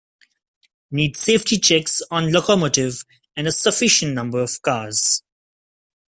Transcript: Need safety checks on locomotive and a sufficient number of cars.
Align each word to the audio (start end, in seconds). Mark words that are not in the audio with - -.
Need 0.89 1.15
safety 1.15 1.59
checks 1.59 2.01
on 2.09 2.31
locomotive 2.31 3.03
and 3.37 3.45
a 3.45 3.51
sufficient 3.51 4.15
number 4.15 4.39
of 4.41 4.59
cars. 4.63 5.21